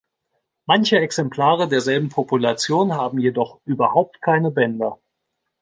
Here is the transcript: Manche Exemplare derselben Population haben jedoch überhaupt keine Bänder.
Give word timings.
Manche 0.65 0.97
Exemplare 0.99 1.67
derselben 1.67 2.09
Population 2.09 2.93
haben 2.93 3.19
jedoch 3.19 3.61
überhaupt 3.65 4.19
keine 4.23 4.49
Bänder. 4.49 4.97